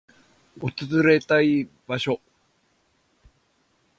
[0.59, 2.19] 訪れたい場所